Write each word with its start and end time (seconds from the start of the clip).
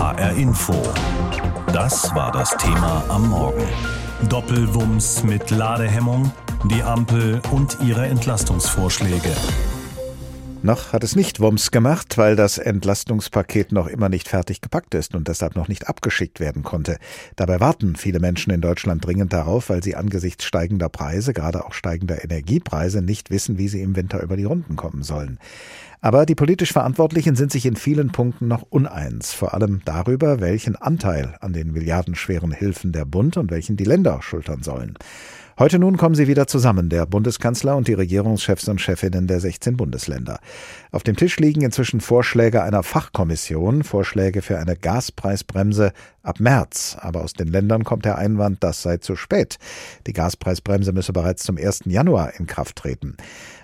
HR 0.00 0.32
Info. 0.32 0.72
Das 1.74 2.14
war 2.14 2.32
das 2.32 2.56
Thema 2.56 3.04
am 3.10 3.28
Morgen. 3.28 3.68
Doppelwumms 4.30 5.24
mit 5.24 5.50
Ladehemmung, 5.50 6.32
die 6.70 6.82
Ampel 6.82 7.42
und 7.50 7.76
ihre 7.82 8.06
Entlastungsvorschläge. 8.06 9.30
Noch 10.62 10.94
hat 10.94 11.04
es 11.04 11.16
nicht 11.16 11.40
Wumms 11.40 11.70
gemacht, 11.70 12.16
weil 12.18 12.36
das 12.36 12.58
Entlastungspaket 12.58 13.72
noch 13.72 13.86
immer 13.86 14.10
nicht 14.10 14.28
fertig 14.28 14.60
gepackt 14.60 14.94
ist 14.94 15.14
und 15.14 15.26
deshalb 15.26 15.56
noch 15.56 15.68
nicht 15.68 15.88
abgeschickt 15.88 16.38
werden 16.38 16.62
konnte. 16.62 16.98
Dabei 17.36 17.60
warten 17.60 17.96
viele 17.96 18.20
Menschen 18.20 18.52
in 18.52 18.60
Deutschland 18.60 19.04
dringend 19.04 19.32
darauf, 19.32 19.70
weil 19.70 19.82
sie 19.82 19.96
angesichts 19.96 20.44
steigender 20.44 20.90
Preise, 20.90 21.32
gerade 21.32 21.64
auch 21.64 21.72
steigender 21.72 22.22
Energiepreise, 22.24 23.00
nicht 23.00 23.30
wissen, 23.30 23.56
wie 23.56 23.68
sie 23.68 23.80
im 23.80 23.96
Winter 23.96 24.22
über 24.22 24.36
die 24.36 24.44
Runden 24.44 24.76
kommen 24.76 25.02
sollen. 25.02 25.38
Aber 26.02 26.24
die 26.24 26.34
politisch 26.34 26.72
Verantwortlichen 26.72 27.36
sind 27.36 27.52
sich 27.52 27.66
in 27.66 27.76
vielen 27.76 28.10
Punkten 28.10 28.48
noch 28.48 28.62
uneins, 28.62 29.34
vor 29.34 29.52
allem 29.52 29.82
darüber, 29.84 30.40
welchen 30.40 30.76
Anteil 30.76 31.36
an 31.40 31.52
den 31.52 31.72
milliardenschweren 31.72 32.52
Hilfen 32.52 32.92
der 32.92 33.04
Bund 33.04 33.36
und 33.36 33.50
welchen 33.50 33.76
die 33.76 33.84
Länder 33.84 34.22
schultern 34.22 34.62
sollen. 34.62 34.94
Heute 35.60 35.78
nun 35.78 35.98
kommen 35.98 36.14
sie 36.14 36.26
wieder 36.26 36.46
zusammen, 36.46 36.88
der 36.88 37.04
Bundeskanzler 37.04 37.76
und 37.76 37.86
die 37.86 37.92
Regierungschefs 37.92 38.66
und 38.68 38.80
Chefinnen 38.80 39.26
der 39.26 39.40
16 39.40 39.76
Bundesländer. 39.76 40.40
Auf 40.90 41.02
dem 41.02 41.16
Tisch 41.16 41.36
liegen 41.36 41.60
inzwischen 41.60 42.00
Vorschläge 42.00 42.62
einer 42.62 42.82
Fachkommission, 42.82 43.84
Vorschläge 43.84 44.40
für 44.40 44.58
eine 44.58 44.74
Gaspreisbremse 44.74 45.92
ab 46.22 46.40
März. 46.40 46.96
Aber 46.98 47.22
aus 47.22 47.34
den 47.34 47.48
Ländern 47.48 47.84
kommt 47.84 48.06
der 48.06 48.16
Einwand, 48.16 48.64
das 48.64 48.80
sei 48.80 48.96
zu 48.96 49.16
spät. 49.16 49.58
Die 50.06 50.14
Gaspreisbremse 50.14 50.92
müsse 50.92 51.12
bereits 51.12 51.42
zum 51.42 51.58
1. 51.58 51.82
Januar 51.84 52.32
in 52.40 52.46
Kraft 52.46 52.76
treten. 52.76 53.18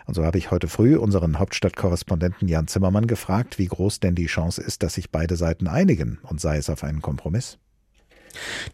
Und 0.04 0.12
so 0.12 0.22
habe 0.22 0.36
ich 0.36 0.50
heute 0.50 0.68
früh 0.68 0.98
unseren 0.98 1.38
Hauptstadtkorrespondenten 1.38 2.46
Jan 2.46 2.68
Zimmermann 2.68 3.06
gefragt, 3.06 3.58
wie 3.58 3.68
groß 3.68 4.00
denn 4.00 4.14
die 4.14 4.26
Chance 4.26 4.60
ist, 4.60 4.82
dass 4.82 4.92
sich 4.92 5.10
beide 5.10 5.36
Seiten 5.36 5.66
einigen 5.66 6.18
und 6.24 6.42
sei 6.42 6.58
es 6.58 6.68
auf 6.68 6.84
einen 6.84 7.00
Kompromiss. 7.00 7.56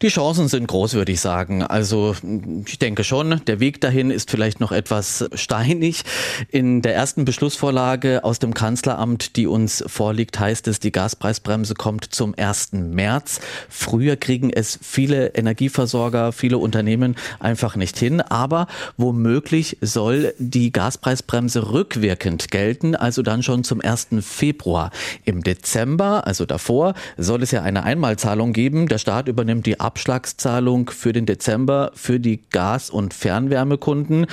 Die 0.00 0.08
Chancen 0.08 0.48
sind 0.48 0.66
groß, 0.66 0.94
würde 0.94 1.12
ich 1.12 1.20
sagen. 1.20 1.62
Also 1.62 2.14
ich 2.66 2.78
denke 2.78 3.04
schon, 3.04 3.40
der 3.46 3.60
Weg 3.60 3.80
dahin 3.80 4.10
ist 4.10 4.30
vielleicht 4.30 4.60
noch 4.60 4.72
etwas 4.72 5.24
steinig. 5.34 6.02
In 6.48 6.82
der 6.82 6.94
ersten 6.94 7.24
Beschlussvorlage 7.24 8.24
aus 8.24 8.38
dem 8.38 8.54
Kanzleramt, 8.54 9.36
die 9.36 9.46
uns 9.46 9.84
vorliegt, 9.86 10.38
heißt 10.38 10.68
es, 10.68 10.80
die 10.80 10.92
Gaspreisbremse 10.92 11.74
kommt 11.74 12.14
zum 12.14 12.34
1. 12.36 12.72
März. 12.72 13.40
Früher 13.68 14.16
kriegen 14.16 14.50
es 14.50 14.78
viele 14.82 15.28
Energieversorger, 15.28 16.32
viele 16.32 16.58
Unternehmen 16.58 17.16
einfach 17.38 17.76
nicht 17.76 17.98
hin. 17.98 18.20
Aber 18.20 18.66
womöglich 18.96 19.78
soll 19.80 20.34
die 20.38 20.72
Gaspreisbremse 20.72 21.72
rückwirkend 21.72 22.50
gelten, 22.50 22.96
also 22.96 23.22
dann 23.22 23.42
schon 23.42 23.64
zum 23.64 23.80
1. 23.80 24.08
Februar. 24.20 24.90
Im 25.24 25.42
Dezember, 25.42 26.26
also 26.26 26.46
davor, 26.46 26.94
soll 27.16 27.42
es 27.42 27.50
ja 27.50 27.62
eine 27.62 27.84
Einmalzahlung 27.84 28.52
geben. 28.52 28.88
Der 28.88 28.98
Staat 28.98 29.28
übernimmt 29.28 29.51
übernimmt 29.52 29.66
die 29.66 29.80
Abschlagszahlung 29.80 30.88
für 30.88 31.12
den 31.12 31.26
Dezember 31.26 31.90
für 31.94 32.18
die 32.18 32.40
Gas- 32.50 32.88
und 32.88 33.12
Fernwärmekunden. 33.12 34.26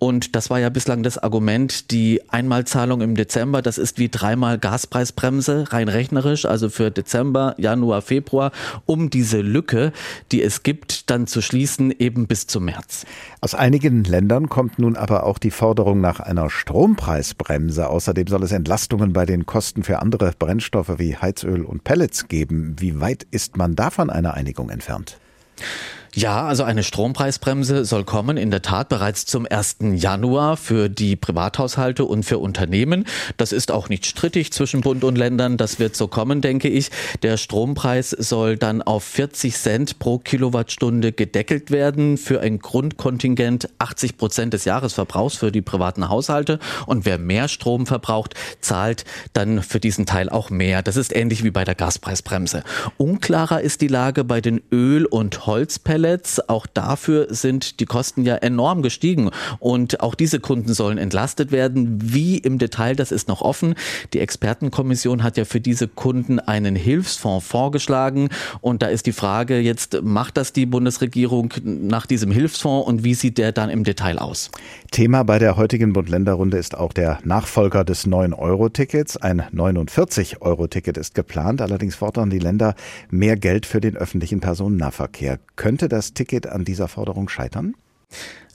Und 0.00 0.34
das 0.34 0.50
war 0.50 0.58
ja 0.58 0.68
bislang 0.68 1.04
das 1.04 1.16
Argument, 1.16 1.92
die 1.92 2.20
Einmalzahlung 2.28 3.00
im 3.00 3.14
Dezember, 3.14 3.62
das 3.62 3.78
ist 3.78 3.98
wie 3.98 4.08
dreimal 4.08 4.58
Gaspreisbremse, 4.58 5.66
rein 5.72 5.88
rechnerisch, 5.88 6.44
also 6.44 6.68
für 6.70 6.90
Dezember, 6.90 7.54
Januar, 7.56 8.02
Februar, 8.02 8.50
um 8.84 9.10
diese 9.10 9.40
Lücke, 9.42 9.92
die 10.32 10.42
es 10.42 10.64
gibt, 10.64 11.08
dann 11.08 11.28
zu 11.28 11.40
schließen, 11.40 11.94
eben 11.96 12.26
bis 12.26 12.48
zum 12.48 12.64
März. 12.64 13.06
Aus 13.40 13.54
einigen 13.54 14.02
Ländern 14.02 14.48
kommt 14.48 14.80
nun 14.80 14.96
aber 14.96 15.24
auch 15.24 15.38
die 15.38 15.52
Forderung 15.52 16.00
nach 16.00 16.18
einer 16.18 16.50
Strompreisbremse. 16.50 17.88
Außerdem 17.88 18.26
soll 18.26 18.42
es 18.42 18.50
Entlastungen 18.50 19.12
bei 19.12 19.24
den 19.24 19.46
Kosten 19.46 19.84
für 19.84 20.00
andere 20.00 20.32
Brennstoffe 20.36 20.98
wie 20.98 21.16
Heizöl 21.16 21.64
und 21.64 21.84
Pellets 21.84 22.26
geben. 22.26 22.74
Wie 22.80 23.00
weit 23.00 23.24
ist 23.30 23.56
man 23.56 23.76
davon 23.76 24.10
einer 24.10 24.34
Einigung? 24.34 24.63
Entfernt. 24.70 25.18
Ja, 26.16 26.46
also 26.46 26.62
eine 26.62 26.84
Strompreisbremse 26.84 27.84
soll 27.84 28.04
kommen, 28.04 28.36
in 28.36 28.52
der 28.52 28.62
Tat 28.62 28.88
bereits 28.88 29.26
zum 29.26 29.48
1. 29.50 29.78
Januar 29.94 30.56
für 30.56 30.88
die 30.88 31.16
Privathaushalte 31.16 32.04
und 32.04 32.22
für 32.22 32.38
Unternehmen. 32.38 33.04
Das 33.36 33.50
ist 33.50 33.72
auch 33.72 33.88
nicht 33.88 34.06
strittig 34.06 34.52
zwischen 34.52 34.80
Bund 34.80 35.02
und 35.02 35.18
Ländern. 35.18 35.56
Das 35.56 35.80
wird 35.80 35.96
so 35.96 36.06
kommen, 36.06 36.40
denke 36.40 36.68
ich. 36.68 36.92
Der 37.24 37.36
Strompreis 37.36 38.10
soll 38.10 38.56
dann 38.56 38.80
auf 38.80 39.02
40 39.02 39.56
Cent 39.56 39.98
pro 39.98 40.18
Kilowattstunde 40.18 41.10
gedeckelt 41.10 41.72
werden 41.72 42.16
für 42.16 42.40
ein 42.40 42.60
Grundkontingent 42.60 43.68
80 43.78 44.16
Prozent 44.16 44.54
des 44.54 44.64
Jahresverbrauchs 44.66 45.34
für 45.34 45.50
die 45.50 45.62
privaten 45.62 46.08
Haushalte. 46.08 46.60
Und 46.86 47.06
wer 47.06 47.18
mehr 47.18 47.48
Strom 47.48 47.86
verbraucht, 47.86 48.34
zahlt 48.60 49.04
dann 49.32 49.62
für 49.62 49.80
diesen 49.80 50.06
Teil 50.06 50.28
auch 50.28 50.50
mehr. 50.50 50.82
Das 50.82 50.96
ist 50.96 51.14
ähnlich 51.14 51.42
wie 51.42 51.50
bei 51.50 51.64
der 51.64 51.74
Gaspreisbremse. 51.74 52.62
Unklarer 52.98 53.62
ist 53.62 53.80
die 53.80 53.88
Lage 53.88 54.22
bei 54.22 54.40
den 54.40 54.62
Öl- 54.70 55.06
und 55.06 55.46
Holzpellets. 55.46 56.03
Pellets. 56.04 56.48
Auch 56.48 56.66
dafür 56.66 57.28
sind 57.30 57.80
die 57.80 57.86
Kosten 57.86 58.24
ja 58.24 58.36
enorm 58.36 58.82
gestiegen. 58.82 59.30
Und 59.58 60.00
auch 60.00 60.14
diese 60.14 60.38
Kunden 60.38 60.74
sollen 60.74 60.98
entlastet 60.98 61.50
werden. 61.50 61.98
Wie 62.02 62.36
im 62.36 62.58
Detail, 62.58 62.94
das 62.94 63.10
ist 63.10 63.28
noch 63.28 63.40
offen. 63.40 63.74
Die 64.12 64.20
Expertenkommission 64.20 65.22
hat 65.22 65.38
ja 65.38 65.44
für 65.46 65.60
diese 65.60 65.88
Kunden 65.88 66.38
einen 66.40 66.76
Hilfsfonds 66.76 67.46
vorgeschlagen. 67.46 68.28
Und 68.60 68.82
da 68.82 68.88
ist 68.88 69.06
die 69.06 69.12
Frage 69.12 69.58
jetzt, 69.60 70.02
macht 70.02 70.36
das 70.36 70.52
die 70.52 70.66
Bundesregierung 70.66 71.54
nach 71.64 72.06
diesem 72.06 72.30
Hilfsfonds 72.30 72.86
und 72.86 73.04
wie 73.04 73.14
sieht 73.14 73.38
der 73.38 73.52
dann 73.52 73.70
im 73.70 73.84
Detail 73.84 74.18
aus? 74.18 74.50
Thema 74.90 75.22
bei 75.22 75.38
der 75.38 75.56
heutigen 75.56 75.92
Bund-Länder-Runde 75.92 76.58
ist 76.58 76.76
auch 76.76 76.92
der 76.92 77.18
Nachfolger 77.24 77.84
des 77.84 78.06
9-Euro-Tickets. 78.06 79.16
Ein 79.16 79.42
49-Euro-Ticket 79.54 80.98
ist 80.98 81.14
geplant. 81.14 81.62
Allerdings 81.62 81.94
fordern 81.94 82.30
die 82.30 82.38
Länder 82.38 82.74
mehr 83.10 83.36
Geld 83.36 83.64
für 83.64 83.80
den 83.80 83.96
öffentlichen 83.96 84.40
Personennahverkehr. 84.40 85.38
Könnte 85.56 85.88
das 85.94 86.12
Ticket 86.12 86.46
an 86.46 86.64
dieser 86.64 86.88
Forderung 86.88 87.28
scheitern? 87.28 87.74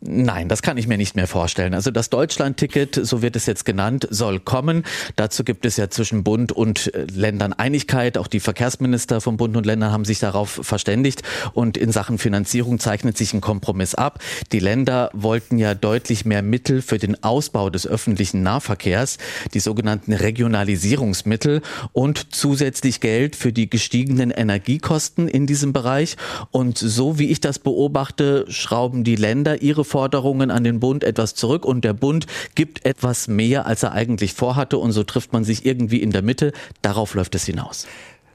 Nein, 0.02 0.48
das 0.48 0.62
kann 0.62 0.78
ich 0.78 0.88
mir 0.88 0.98
nicht 0.98 1.16
mehr 1.18 1.28
vorstellen. 1.28 1.74
Also 1.74 1.92
das 1.92 2.10
Deutschland-Ticket, 2.10 3.06
so 3.06 3.22
wird 3.22 3.36
es 3.36 3.46
jetzt 3.46 3.66
genannt, 3.66 4.08
soll 4.10 4.40
kommen. 4.40 4.84
Dazu 5.18 5.44
gibt 5.44 5.66
es 5.66 5.76
ja 5.76 5.90
zwischen 5.90 6.24
Bund 6.24 6.54
und 6.54 6.94
äh, 6.94 7.06
Ländern 7.14 7.52
Einigkeit. 7.52 8.18
Auch 8.18 8.28
die 8.28 8.40
Verkehrsminister 8.40 9.20
von 9.20 9.36
Bund 9.36 9.58
und 9.58 9.66
Ländern 9.66 9.92
haben 9.92 10.06
sich 10.06 10.20
darauf 10.20 10.62
verständigt. 10.64 11.24
Und 11.54 11.76
in 11.76 11.92
Sachen 11.92 12.18
Finanzierung 12.18 12.80
zeichnet 12.80 13.18
sich 13.18 13.34
ein 13.34 13.42
Kompromiss 13.42 13.94
ab. 13.94 14.20
Die 14.54 14.60
Länder 14.60 15.10
wollten 15.14 15.58
ja 15.58 15.76
deutlich 15.76 16.24
mehr 16.24 16.44
Mittel 16.44 16.82
für 16.82 16.98
den 16.98 17.22
Ausbau 17.22 17.70
des 17.70 17.86
öffentlichen 17.86 18.42
Nahverkehrs, 18.42 19.18
die 19.54 19.60
sogenannten 19.60 20.14
Regionalisierungsmittel 20.14 21.62
und 21.92 22.34
zusätzlich 22.34 23.02
Geld 23.02 23.36
für 23.36 23.52
die 23.52 23.70
gestiegenen 23.70 24.32
Energiekosten 24.32 25.28
in 25.28 25.46
diesem 25.46 25.74
Bereich. 25.74 26.16
Und 26.52 26.78
so 26.78 27.20
wie 27.20 27.32
ich 27.32 27.42
das 27.42 27.60
beobachte, 27.60 28.46
schrauben 28.48 29.04
die 29.04 29.18
Länder 29.18 29.62
ihre 29.62 29.89
Forderungen 29.90 30.52
an 30.52 30.64
den 30.64 30.80
Bund 30.80 31.04
etwas 31.04 31.36
zurück 31.36 31.66
und 31.66 31.84
der 31.84 31.94
Bund 31.94 32.28
gibt 32.56 32.86
etwas 32.86 33.28
mehr, 33.28 33.66
als 33.66 33.84
er 33.84 33.92
eigentlich 33.92 34.34
vorhatte 34.34 34.78
und 34.78 34.92
so 34.92 35.04
trifft 35.04 35.34
man 35.34 35.44
sich 35.44 35.66
irgendwie 35.66 36.02
in 36.02 36.12
der 36.12 36.22
Mitte. 36.22 36.54
Darauf 36.82 37.16
läuft 37.16 37.36
es 37.36 37.46
hinaus. 37.46 37.88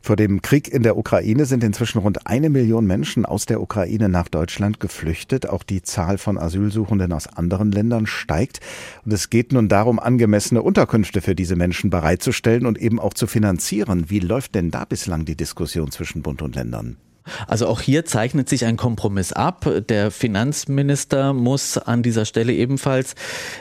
Vor 0.05 0.17
dem 0.17 0.43
Krieg 0.43 0.69
in 0.69 0.83
der 0.83 0.99
Ukraine 0.99 1.47
sind 1.47 1.65
inzwischen 1.65 1.97
rund 1.99 2.27
eine 2.27 2.51
Million 2.51 2.85
Menschen 2.85 3.25
aus 3.25 3.47
der 3.47 3.63
Ukraine 3.63 4.11
nach 4.11 4.29
Deutschland 4.29 4.79
geflüchtet. 4.79 5.49
Auch 5.49 5.63
die 5.63 5.81
Zahl 5.81 6.19
von 6.19 6.37
Asylsuchenden 6.37 7.11
aus 7.11 7.27
anderen 7.27 7.73
Ländern 7.73 8.07
steigt. 8.07 8.61
Und 9.07 9.15
es 9.15 9.31
geht 9.31 9.55
nun 9.55 9.71
darum, 9.71 9.99
angemessene 9.99 10.61
Unterkünfte 10.61 11.23
für 11.23 11.35
diese 11.35 11.57
Menschen 11.57 11.89
bereitzustellen 11.89 12.67
und 12.67 12.77
eben 12.77 13.01
auch 13.01 13.15
zu 13.15 13.27
finanzieren. 13.27 14.11
Wie 14.11 14.19
läuft 14.19 14.55
denn 14.55 14.71
da 14.71 14.85
bislang 14.85 15.25
die 15.25 15.37
Diskussion 15.37 15.91
zwischen 15.91 16.21
Bund 16.21 16.43
und 16.43 16.55
Ländern? 16.55 16.99
Also 17.47 17.67
auch 17.69 17.81
hier 17.81 18.05
zeichnet 18.05 18.49
sich 18.49 18.67
ein 18.67 18.77
Kompromiss 18.77 19.33
ab. 19.33 19.67
Der 19.89 20.11
Finanzminister 20.11 21.33
muss 21.33 21.79
an 21.79 22.03
dieser 22.03 22.25
Stelle 22.27 22.53
ebenfalls 22.53 23.15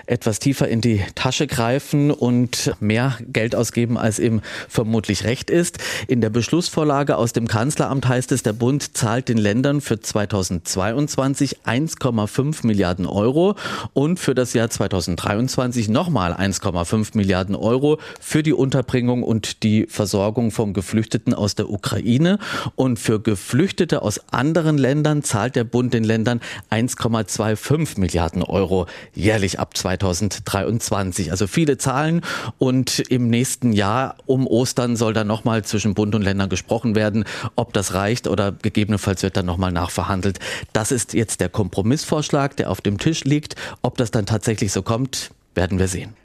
etwas 0.06 0.40
tiefer 0.40 0.68
in 0.68 0.82
die 0.82 1.02
Tasche 1.16 1.48
greifen 1.48 2.12
und 2.12 2.74
mehr 2.80 3.18
Geld 3.28 3.56
ausgeben, 3.56 3.98
als 3.98 4.20
ihm 4.20 4.42
vermutlich 4.68 5.24
recht 5.24 5.50
ist. 5.50 5.78
In 6.08 6.20
der 6.20 6.30
Beschlussvorlage 6.30 7.16
aus 7.16 7.32
dem 7.34 7.48
Kanzleramt 7.48 8.08
heißt 8.08 8.32
es, 8.34 8.44
der 8.44 8.54
Bund 8.54 8.98
zahlt 8.98 9.30
den 9.30 9.38
Ländern 9.38 9.80
für 9.80 10.00
2022 10.00 11.60
1,5 11.66 12.68
Milliarden 12.68 13.06
Euro 13.06 13.56
und 13.94 14.20
für 14.20 14.36
das 14.36 14.54
Jahr 14.54 14.70
2023 14.70 15.88
nochmal 15.88 16.34
1,5 16.34 17.16
Milliarden 17.16 17.56
Euro 17.56 18.00
für 18.20 18.44
die 18.44 18.54
Unterbringung 18.54 19.24
und 19.24 19.64
die 19.64 19.88
Versorgung 19.88 20.52
von 20.52 20.74
Geflüchteten 20.74 21.34
aus 21.34 21.56
der 21.56 21.70
Ukraine 21.70 22.40
und 22.76 23.00
für 23.00 23.22
Geflüchtete 23.22 23.53
Geflüchtete 23.54 24.02
aus 24.02 24.20
anderen 24.32 24.80
Ländern 24.80 25.22
zahlt 25.22 25.56
der 25.56 25.64
Bund 25.64 25.94
den 25.94 26.04
Ländern 26.04 26.42
1,25 26.72 28.00
Milliarden 28.00 28.42
Euro 28.42 28.88
jährlich 29.14 29.60
ab 29.60 29.78
2023. 29.78 31.30
Also 31.30 31.46
viele 31.46 31.78
Zahlen 31.78 32.22
und 32.58 32.98
im 33.12 33.30
nächsten 33.30 33.72
Jahr 33.72 34.16
um 34.26 34.48
Ostern 34.48 34.96
soll 34.96 35.14
dann 35.14 35.28
nochmal 35.28 35.64
zwischen 35.64 35.94
Bund 35.94 36.16
und 36.16 36.24
Ländern 36.24 36.50
gesprochen 36.50 36.96
werden, 36.96 37.26
ob 37.56 37.74
das 37.74 37.94
reicht 37.94 38.28
oder 38.28 38.54
gegebenenfalls 38.54 39.22
wird 39.22 39.38
dann 39.38 39.46
nochmal 39.46 39.72
nachverhandelt. 39.72 40.40
Das 40.74 40.92
ist 40.92 41.14
jetzt 41.14 41.40
der 41.40 41.50
Kompromissvorschlag, 41.50 42.58
der 42.58 42.72
auf 42.72 42.82
dem 42.82 42.98
Tisch 42.98 43.24
liegt. 43.24 43.56
Ob 43.84 43.98
das 43.98 44.10
dann 44.10 44.26
tatsächlich 44.26 44.72
so 44.72 44.82
kommt, 44.82 45.30
werden 45.54 45.78
wir 45.78 45.88
sehen. 45.88 46.16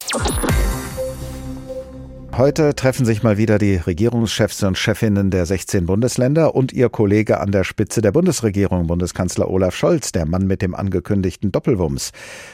Heute 2.39 2.73
treffen 2.73 3.05
sich 3.05 3.21
mal 3.21 3.37
wieder 3.37 3.57
die 3.57 3.75
Regierungschefs 3.75 4.63
und 4.63 4.77
Chefinnen 4.77 5.29
der 5.29 5.45
16 5.45 5.85
Bundesländer 5.85 6.55
und 6.55 6.71
ihr 6.71 6.87
Kollege 6.87 7.41
an 7.41 7.51
der 7.51 7.65
Spitze 7.65 7.99
der 7.99 8.13
Bundesregierung, 8.13 8.87
Bundeskanzler 8.87 9.49
Olaf 9.49 9.75
Scholz, 9.75 10.13
der 10.13 10.25
Mann 10.25 10.47
mit 10.47 10.61
dem 10.61 10.73
angekündigten 10.73 11.51
Doppelwumms. 11.51 12.11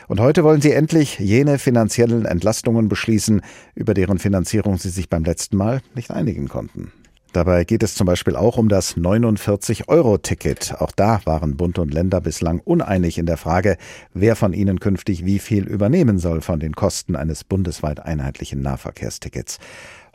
Und 0.07 0.19
heute 0.19 0.43
wollen 0.43 0.59
sie 0.59 0.71
endlich 0.71 1.19
jene 1.19 1.59
finanziellen 1.59 2.25
Entlastungen 2.25 2.89
beschließen, 2.89 3.43
über 3.75 3.93
deren 3.93 4.17
Finanzierung 4.17 4.79
sie 4.79 4.89
sich 4.89 5.07
beim 5.07 5.23
letzten 5.23 5.55
Mal 5.55 5.81
nicht 5.93 6.09
einigen 6.09 6.47
konnten. 6.47 6.91
Dabei 7.35 7.65
geht 7.65 7.83
es 7.83 7.95
zum 7.95 8.07
Beispiel 8.07 8.37
auch 8.37 8.57
um 8.57 8.69
das 8.69 8.95
49-Euro-Ticket. 8.95 10.75
Auch 10.79 10.93
da 10.93 11.19
waren 11.25 11.57
Bund 11.57 11.77
und 11.79 11.93
Länder 11.93 12.21
bislang 12.21 12.61
uneinig 12.61 13.17
in 13.17 13.25
der 13.25 13.35
Frage, 13.35 13.75
wer 14.13 14.37
von 14.37 14.53
ihnen 14.53 14.79
künftig 14.79 15.25
wie 15.25 15.39
viel 15.39 15.67
übernehmen 15.67 16.17
soll 16.17 16.39
von 16.39 16.61
den 16.61 16.77
Kosten 16.77 17.17
eines 17.17 17.43
bundesweit 17.43 17.99
einheitlichen 17.99 18.61
Nahverkehrstickets. 18.61 19.59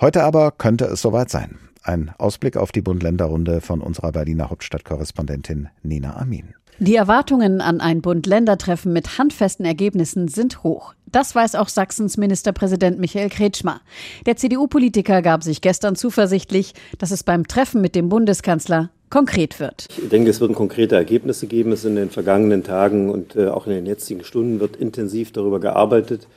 Heute 0.00 0.22
aber 0.22 0.50
könnte 0.50 0.86
es 0.86 1.02
soweit 1.02 1.28
sein. 1.28 1.58
Ein 1.82 2.10
Ausblick 2.16 2.56
auf 2.56 2.72
die 2.72 2.80
Bund-Länder-Runde 2.80 3.60
von 3.60 3.82
unserer 3.82 4.12
Berliner 4.12 4.48
Hauptstadtkorrespondentin 4.48 5.68
Nina 5.82 6.16
Amin. 6.16 6.54
Die 6.82 6.96
Erwartungen 6.96 7.60
an 7.60 7.82
ein 7.82 8.00
Bund-Länder-Treffen 8.00 8.90
mit 8.90 9.18
handfesten 9.18 9.66
Ergebnissen 9.66 10.28
sind 10.28 10.64
hoch. 10.64 10.94
Das 11.12 11.34
weiß 11.34 11.56
auch 11.56 11.68
Sachsens 11.68 12.16
Ministerpräsident 12.16 12.98
Michael 12.98 13.28
Kretschmer. 13.28 13.82
Der 14.24 14.36
CDU-Politiker 14.36 15.20
gab 15.20 15.42
sich 15.42 15.60
gestern 15.60 15.94
zuversichtlich, 15.94 16.72
dass 16.96 17.10
es 17.10 17.22
beim 17.22 17.46
Treffen 17.46 17.82
mit 17.82 17.94
dem 17.94 18.08
Bundeskanzler 18.08 18.88
konkret 19.10 19.60
wird. 19.60 19.88
Ich 20.02 20.08
denke, 20.08 20.30
es 20.30 20.40
wird 20.40 20.54
konkrete 20.54 20.94
Ergebnisse 20.94 21.46
geben. 21.46 21.72
Es 21.72 21.84
in 21.84 21.96
den 21.96 22.08
vergangenen 22.08 22.64
Tagen 22.64 23.10
und 23.10 23.36
äh, 23.36 23.48
auch 23.48 23.66
in 23.66 23.74
den 23.74 23.84
jetzigen 23.84 24.24
Stunden 24.24 24.58
wird 24.58 24.76
intensiv 24.76 25.32
darüber 25.32 25.60
gearbeitet. 25.60 26.28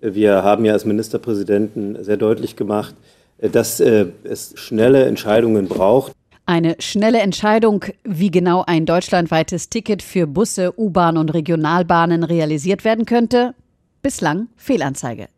Wir 0.00 0.42
haben 0.42 0.64
ja 0.64 0.72
als 0.72 0.84
Ministerpräsidenten 0.84 2.02
sehr 2.02 2.16
deutlich 2.16 2.56
gemacht, 2.56 2.96
äh, 3.38 3.48
dass 3.48 3.78
äh, 3.78 4.06
es 4.24 4.54
schnelle 4.56 5.04
Entscheidungen 5.04 5.68
braucht. 5.68 6.12
Eine 6.44 6.76
schnelle 6.80 7.20
Entscheidung, 7.20 7.84
wie 8.02 8.30
genau 8.30 8.64
ein 8.66 8.84
deutschlandweites 8.84 9.68
Ticket 9.68 10.02
für 10.02 10.26
Busse, 10.26 10.78
U-Bahn 10.78 11.16
und 11.16 11.32
Regionalbahnen 11.32 12.24
realisiert 12.24 12.84
werden 12.84 13.06
könnte, 13.06 13.54
bislang 14.02 14.48
Fehlanzeige. 14.56 15.28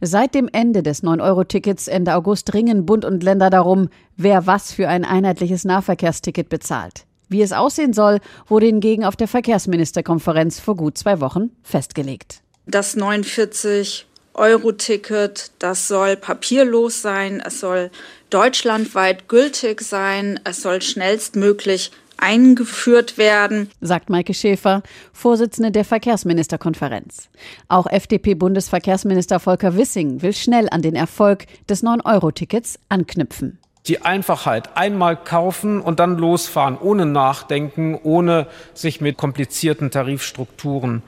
Seit 0.00 0.34
dem 0.34 0.48
Ende 0.52 0.82
des 0.82 1.02
9-Euro-Tickets 1.02 1.88
Ende 1.88 2.14
August 2.14 2.54
ringen 2.54 2.86
Bund 2.86 3.04
und 3.04 3.22
Länder 3.22 3.50
darum, 3.50 3.88
wer 4.16 4.46
was 4.46 4.72
für 4.72 4.88
ein 4.88 5.04
einheitliches 5.04 5.64
Nahverkehrsticket 5.64 6.48
bezahlt. 6.48 7.04
Wie 7.28 7.42
es 7.42 7.52
aussehen 7.52 7.92
soll, 7.92 8.20
wurde 8.46 8.66
hingegen 8.66 9.04
auf 9.04 9.16
der 9.16 9.28
Verkehrsministerkonferenz 9.28 10.60
vor 10.60 10.76
gut 10.76 10.96
zwei 10.96 11.20
Wochen 11.20 11.50
festgelegt. 11.62 12.42
Das 12.66 12.94
49 12.94 14.06
Euro-Ticket, 14.34 15.52
das 15.58 15.88
soll 15.88 16.16
papierlos 16.16 17.02
sein, 17.02 17.42
es 17.44 17.60
soll 17.60 17.90
deutschlandweit 18.30 19.28
gültig 19.28 19.80
sein, 19.80 20.40
es 20.44 20.62
soll 20.62 20.82
schnellstmöglich 20.82 21.92
eingeführt 22.16 23.18
werden, 23.18 23.70
sagt 23.80 24.08
Maike 24.08 24.34
Schäfer, 24.34 24.82
Vorsitzende 25.12 25.70
der 25.70 25.84
Verkehrsministerkonferenz. 25.84 27.28
Auch 27.68 27.86
FDP-Bundesverkehrsminister 27.86 29.40
Volker 29.40 29.76
Wissing 29.76 30.22
will 30.22 30.32
schnell 30.32 30.68
an 30.70 30.82
den 30.82 30.94
Erfolg 30.94 31.46
des 31.68 31.82
9-Euro-Tickets 31.82 32.78
anknüpfen. 32.88 33.58
Die 33.86 34.00
Einfachheit, 34.00 34.78
einmal 34.78 35.14
kaufen 35.14 35.82
und 35.82 36.00
dann 36.00 36.16
losfahren, 36.16 36.78
ohne 36.80 37.04
Nachdenken, 37.04 37.98
ohne 38.02 38.46
sich 38.72 39.02
mit 39.02 39.18
komplizierten 39.18 39.90
Tarifstrukturen 39.90 41.02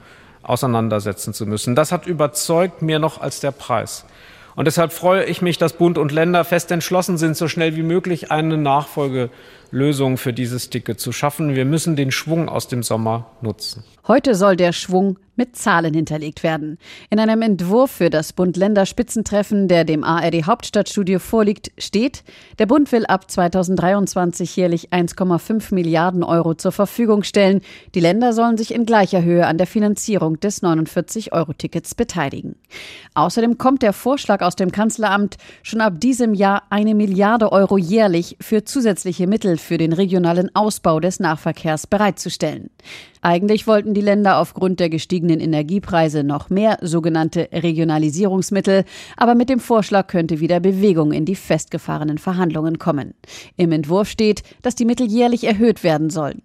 auseinandersetzen 0.47 1.33
zu 1.33 1.45
müssen. 1.45 1.75
Das 1.75 1.91
hat 1.91 2.07
überzeugt 2.07 2.81
mehr 2.81 2.99
noch 2.99 3.21
als 3.21 3.39
der 3.39 3.51
Preis. 3.51 4.05
Und 4.55 4.65
deshalb 4.65 4.91
freue 4.91 5.23
ich 5.25 5.43
mich, 5.43 5.59
dass 5.59 5.73
Bund 5.73 5.99
und 5.99 6.11
Länder 6.11 6.43
fest 6.43 6.71
entschlossen 6.71 7.19
sind, 7.19 7.37
so 7.37 7.47
schnell 7.47 7.75
wie 7.75 7.83
möglich 7.83 8.31
eine 8.31 8.57
Nachfolgelösung 9.67 10.17
für 10.17 10.33
dieses 10.33 10.69
Ticket 10.69 10.99
zu 10.99 11.11
schaffen. 11.11 11.55
Wir 11.55 11.65
müssen 11.65 11.95
den 11.95 12.11
Schwung 12.11 12.49
aus 12.49 12.67
dem 12.67 12.83
Sommer 12.83 13.31
nutzen. 13.41 13.83
Heute 14.07 14.35
soll 14.35 14.55
der 14.55 14.71
Schwung 14.71 15.19
mit 15.35 15.55
Zahlen 15.55 15.93
hinterlegt 15.93 16.41
werden. 16.41 16.77
In 17.09 17.19
einem 17.19 17.41
Entwurf 17.41 17.91
für 17.91 18.09
das 18.09 18.33
Bund-Länder-Spitzentreffen, 18.33 19.67
der 19.67 19.83
dem 19.83 20.03
ARD 20.03 20.45
Hauptstadtstudio 20.45 21.19
vorliegt, 21.19 21.71
steht, 21.77 22.23
der 22.57 22.65
Bund 22.65 22.91
will 22.91 23.05
ab 23.05 23.29
2023 23.29 24.55
jährlich 24.55 24.89
1,5 24.91 25.73
Milliarden 25.75 26.23
Euro 26.23 26.55
zur 26.55 26.71
Verfügung 26.71 27.23
stellen. 27.23 27.61
Die 27.93 27.99
Länder 27.99 28.33
sollen 28.33 28.57
sich 28.57 28.73
in 28.73 28.85
gleicher 28.85 29.23
Höhe 29.23 29.45
an 29.45 29.57
der 29.57 29.67
Finanzierung 29.67 30.39
des 30.39 30.63
49-Euro-Tickets 30.63 31.93
beteiligen. 31.93 32.55
Außerdem 33.13 33.57
kommt 33.57 33.83
der 33.83 33.93
Vorschlag 33.93 34.41
aus 34.41 34.55
dem 34.55 34.71
Kanzleramt, 34.71 35.37
schon 35.61 35.81
ab 35.81 35.99
diesem 35.99 36.33
Jahr 36.33 36.63
eine 36.69 36.95
Milliarde 36.95 37.51
Euro 37.51 37.77
jährlich 37.77 38.37
für 38.41 38.63
zusätzliche 38.63 39.27
Mittel 39.27 39.56
für 39.57 39.77
den 39.77 39.93
regionalen 39.93 40.53
Ausbau 40.55 40.99
des 40.99 41.19
Nahverkehrs 41.19 41.87
bereitzustellen. 41.87 42.69
Eigentlich 43.21 43.67
wollten 43.67 43.93
die 43.93 44.01
Länder 44.01 44.37
aufgrund 44.37 44.79
der 44.79 44.89
gestiegenen 44.89 45.39
Energiepreise 45.39 46.23
noch 46.23 46.49
mehr 46.49 46.77
sogenannte 46.81 47.49
Regionalisierungsmittel, 47.51 48.85
aber 49.17 49.35
mit 49.35 49.49
dem 49.49 49.59
Vorschlag 49.59 50.07
könnte 50.07 50.39
wieder 50.39 50.59
Bewegung 50.59 51.11
in 51.11 51.25
die 51.25 51.35
festgefahrenen 51.35 52.17
Verhandlungen 52.17 52.79
kommen. 52.79 53.13
Im 53.55 53.71
Entwurf 53.71 54.09
steht, 54.09 54.43
dass 54.61 54.75
die 54.75 54.85
Mittel 54.85 55.07
jährlich 55.07 55.43
erhöht 55.43 55.83
werden 55.83 56.09
sollen. 56.09 56.41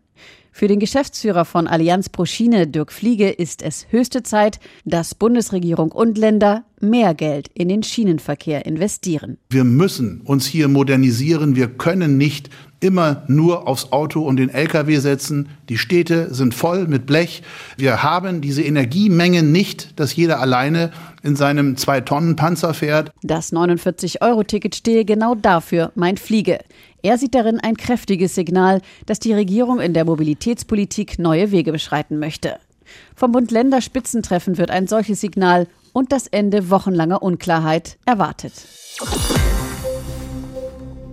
Für 0.54 0.68
den 0.68 0.78
Geschäftsführer 0.78 1.46
von 1.46 1.66
Allianz 1.66 2.10
Pro 2.10 2.26
Schiene, 2.26 2.66
Dirk 2.66 2.92
Fliege, 2.92 3.30
ist 3.30 3.62
es 3.62 3.86
höchste 3.88 4.22
Zeit, 4.22 4.60
dass 4.84 5.14
Bundesregierung 5.14 5.90
und 5.90 6.18
Länder 6.18 6.64
mehr 6.78 7.14
Geld 7.14 7.48
in 7.54 7.68
den 7.68 7.82
Schienenverkehr 7.82 8.66
investieren. 8.66 9.38
Wir 9.48 9.64
müssen 9.64 10.20
uns 10.20 10.44
hier 10.44 10.68
modernisieren. 10.68 11.56
Wir 11.56 11.68
können 11.68 12.18
nicht 12.18 12.50
immer 12.80 13.22
nur 13.28 13.68
aufs 13.68 13.92
Auto 13.92 14.22
und 14.22 14.36
den 14.36 14.50
Lkw 14.50 14.96
setzen. 14.98 15.48
Die 15.68 15.78
Städte 15.78 16.34
sind 16.34 16.52
voll 16.52 16.88
mit 16.88 17.06
Blech. 17.06 17.42
Wir 17.76 18.02
haben 18.02 18.40
diese 18.40 18.62
Energiemengen 18.62 19.52
nicht, 19.52 19.98
dass 19.98 20.14
jeder 20.16 20.40
alleine 20.40 20.90
in 21.22 21.36
seinem 21.36 21.76
Zwei-Tonnen-Panzer 21.76 22.74
fährt. 22.74 23.12
Das 23.22 23.52
49-Euro-Ticket 23.52 24.74
stehe 24.74 25.04
genau 25.04 25.36
dafür, 25.36 25.92
meint 25.94 26.18
Fliege. 26.18 26.58
Er 27.04 27.18
sieht 27.18 27.34
darin 27.34 27.58
ein 27.58 27.76
kräftiges 27.76 28.36
Signal, 28.36 28.80
dass 29.06 29.18
die 29.18 29.32
Regierung 29.32 29.80
in 29.80 29.92
der 29.92 30.04
Mobilitätspolitik 30.04 31.18
neue 31.18 31.50
Wege 31.50 31.72
beschreiten 31.72 32.20
möchte. 32.20 32.58
Vom 33.16 33.32
Bund-Länder-Spitzentreffen 33.32 34.56
wird 34.56 34.70
ein 34.70 34.86
solches 34.86 35.20
Signal 35.20 35.66
und 35.92 36.12
das 36.12 36.28
Ende 36.28 36.70
wochenlanger 36.70 37.22
Unklarheit 37.22 37.98
erwartet. 38.06 38.52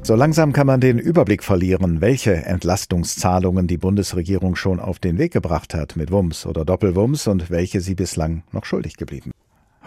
So 0.04 0.16
langsam 0.16 0.54
kann 0.54 0.68
man 0.68 0.80
den 0.80 1.00
Überblick 1.00 1.44
verlieren, 1.44 2.02
welche 2.02 2.34
Entlastungszahlungen 2.34 3.66
die 3.66 3.78
Bundesregierung 3.78 4.56
schon 4.56 4.80
auf 4.80 5.00
den 5.00 5.18
Weg 5.18 5.34
gebracht 5.34 5.74
hat 5.74 5.96
mit 5.96 6.12
Wumms 6.12 6.46
oder 6.46 6.66
Doppelwumms 6.66 7.28
und 7.28 7.50
welche 7.50 7.82
sie 7.82 7.96
bislang 7.96 8.44
noch 8.52 8.66
schuldig 8.66 8.98
geblieben. 8.98 9.32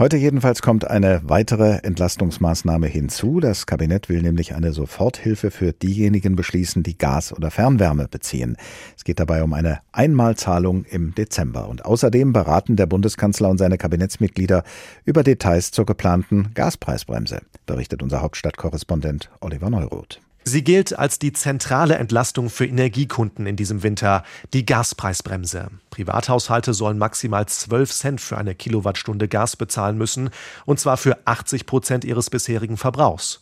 Heute 0.02 0.16
jedenfalls 0.16 0.62
kommt 0.62 0.84
eine 0.84 1.20
weitere 1.22 1.78
Entlastungsmaßnahme 1.84 2.88
hinzu. 2.88 3.38
Das 3.38 3.66
Kabinett 3.66 4.08
will 4.08 4.20
nämlich 4.20 4.52
eine 4.52 4.72
Soforthilfe 4.72 5.52
für 5.52 5.72
diejenigen 5.72 6.34
beschließen, 6.34 6.82
die 6.82 6.98
Gas 6.98 7.32
oder 7.32 7.52
Fernwärme 7.52 8.08
beziehen. 8.08 8.56
Es 8.96 9.04
geht 9.04 9.20
dabei 9.20 9.44
um 9.44 9.52
eine 9.52 9.78
Einmalzahlung 9.92 10.84
im 10.86 11.14
Dezember. 11.14 11.68
Und 11.68 11.84
außerdem 11.84 12.32
beraten 12.32 12.74
der 12.74 12.86
Bundeskanzler 12.86 13.48
und 13.48 13.58
seine 13.58 13.78
Kabinettsmitglieder 13.78 14.64
über 15.04 15.22
Details 15.22 15.70
zur 15.70 15.86
geplanten 15.86 16.50
Gaspreisbremse, 16.54 17.42
berichtet 17.66 18.02
unser 18.02 18.22
Hauptstadtkorrespondent 18.22 19.30
Oliver 19.38 19.70
Neuroth. 19.70 20.18
Sie 20.44 20.64
gilt 20.64 20.98
als 20.98 21.20
die 21.20 21.32
zentrale 21.32 21.96
Entlastung 21.96 22.50
für 22.50 22.66
Energiekunden 22.66 23.46
in 23.46 23.54
diesem 23.54 23.84
Winter, 23.84 24.24
die 24.52 24.66
Gaspreisbremse. 24.66 25.68
Privathaushalte 25.90 26.74
sollen 26.74 26.98
maximal 26.98 27.46
12 27.46 27.92
Cent 27.92 28.20
für 28.20 28.38
eine 28.38 28.54
Kilowattstunde 28.56 29.28
Gas 29.28 29.54
bezahlen 29.56 29.96
müssen, 29.96 30.30
und 30.64 30.80
zwar 30.80 30.96
für 30.96 31.18
80 31.26 31.66
Prozent 31.66 32.04
ihres 32.04 32.28
bisherigen 32.28 32.76
Verbrauchs. 32.76 33.40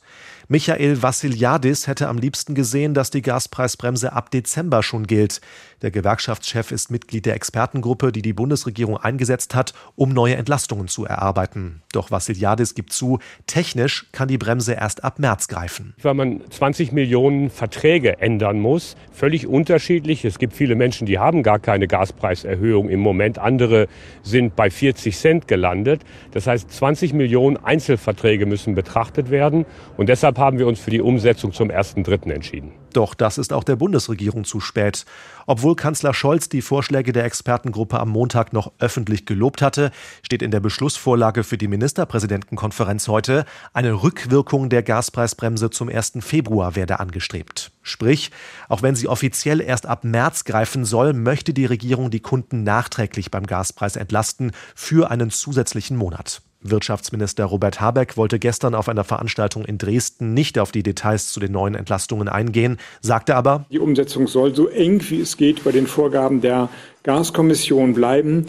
Michael 0.53 1.01
Vassiliadis 1.01 1.87
hätte 1.87 2.09
am 2.09 2.19
liebsten 2.19 2.57
gesehen, 2.57 2.93
dass 2.93 3.11
die 3.11 3.23
Gaspreisbremse 3.23 4.13
ab 4.13 4.33
Dezember 4.33 4.83
schon 4.83 5.07
gilt. 5.07 5.41
Der 5.81 5.93
Gewerkschaftschef 5.93 6.73
ist 6.73 6.91
Mitglied 6.91 7.25
der 7.25 7.37
Expertengruppe, 7.37 8.11
die 8.11 8.21
die 8.21 8.33
Bundesregierung 8.33 8.97
eingesetzt 8.97 9.55
hat, 9.55 9.75
um 9.95 10.13
neue 10.13 10.35
Entlastungen 10.35 10.89
zu 10.89 11.05
erarbeiten. 11.05 11.83
Doch 11.93 12.11
Vassiliadis 12.11 12.75
gibt 12.75 12.93
zu, 12.93 13.21
technisch 13.47 14.07
kann 14.11 14.27
die 14.27 14.39
Bremse 14.39 14.73
erst 14.73 15.05
ab 15.05 15.21
März 15.21 15.47
greifen. 15.47 15.95
Weil 16.03 16.15
man 16.15 16.41
20 16.51 16.91
Millionen 16.91 17.49
Verträge 17.49 18.21
ändern 18.21 18.59
muss, 18.59 18.97
völlig 19.13 19.47
unterschiedlich. 19.47 20.25
Es 20.25 20.41
gibt 20.41 20.55
viele 20.55 20.75
Menschen, 20.75 21.07
die 21.07 21.21
haben 21.21 21.45
gar 21.45 21.61
keine 21.61 21.87
Gaspreiserhöhung 21.87 22.89
im 22.89 22.99
Moment. 22.99 23.39
Andere 23.39 23.87
sind 24.25 24.57
bei 24.57 24.69
40 24.69 25.17
Cent 25.17 25.47
gelandet. 25.47 26.03
Das 26.33 26.49
heißt, 26.49 26.73
20 26.73 27.13
Millionen 27.13 27.57
Einzelverträge 27.57 28.47
müssen 28.47 28.75
betrachtet 28.75 29.31
werden. 29.31 29.65
Und 29.97 30.09
deshalb 30.09 30.40
haben 30.41 30.59
wir 30.59 30.67
uns 30.67 30.81
für 30.81 30.91
die 30.91 31.01
Umsetzung 31.01 31.53
zum 31.53 31.71
1.3. 31.71 32.33
entschieden. 32.33 32.73
Doch 32.93 33.15
das 33.15 33.39
ist 33.39 33.53
auch 33.53 33.63
der 33.63 33.77
Bundesregierung 33.77 34.43
zu 34.43 34.59
spät. 34.59 35.05
Obwohl 35.47 35.77
Kanzler 35.77 36.13
Scholz 36.13 36.49
die 36.49 36.63
Vorschläge 36.63 37.13
der 37.13 37.25
Expertengruppe 37.25 38.01
am 38.01 38.09
Montag 38.09 38.53
noch 38.53 38.73
öffentlich 38.81 39.27
gelobt 39.27 39.63
hatte, 39.63 39.93
steht 40.23 40.43
in 40.43 40.51
der 40.51 40.59
Beschlussvorlage 40.59 41.45
für 41.45 41.57
die 41.57 41.69
Ministerpräsidentenkonferenz 41.69 43.07
heute, 43.07 43.45
eine 43.73 44.03
Rückwirkung 44.03 44.71
der 44.71 44.83
Gaspreisbremse 44.83 45.71
zum 45.71 45.89
1. 45.89 46.15
Februar 46.21 46.75
werde 46.75 46.99
angestrebt. 46.99 47.71
Sprich, 47.83 48.33
auch 48.69 48.83
wenn 48.83 48.97
sie 48.97 49.07
offiziell 49.07 49.61
erst 49.61 49.87
ab 49.87 50.03
März 50.03 50.45
greifen 50.45 50.85
soll, 50.85 51.13
möchte 51.13 51.55
die 51.55 51.67
Regierung 51.67 52.11
die 52.11 52.21
Kunden 52.21 52.65
nachträglich 52.65 53.31
beim 53.31 53.47
Gaspreis 53.47 53.95
entlasten 53.95 54.51
für 54.75 55.11
einen 55.11 55.31
zusätzlichen 55.31 55.97
Monat. 55.97 56.43
Wirtschaftsminister 56.63 57.45
Robert 57.45 57.81
Habeck 57.81 58.17
wollte 58.17 58.39
gestern 58.39 58.75
auf 58.75 58.89
einer 58.89 59.05
Veranstaltung 59.05 59.65
in 59.65 59.79
Dresden 59.79 60.35
nicht 60.35 60.59
auf 60.59 60.73
die 60.73 60.83
Details 60.83 61.33
zu 61.33 61.41
den 61.41 61.53
neuen 61.53 61.75
Entlastungen 61.75 62.29
eingehen, 62.29 62.79
sagte 63.01 63.37
aber, 63.37 63.65
die 63.71 63.79
Umsetzung 63.79 64.27
soll 64.27 64.55
so 64.55 64.69
eng 64.69 65.03
wie 65.09 65.21
es 65.21 65.37
geht 65.37 65.65
bei 65.65 65.73
den 65.73 65.87
Vorgaben 65.87 66.41
der 66.41 66.69
Gaskommission 67.03 67.95
bleiben 67.95 68.47